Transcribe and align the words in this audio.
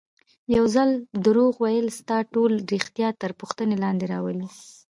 یو 0.55 0.65
ځل 0.75 0.89
دروغ 1.25 1.53
ویل 1.63 1.87
ستا 1.99 2.17
ټول 2.33 2.51
ریښتیا 2.71 3.09
تر 3.21 3.31
پوښتنې 3.39 3.75
لاندې 3.83 4.05
راولي. 4.13 4.47